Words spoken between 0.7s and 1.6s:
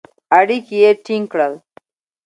یې ټینګ کړل.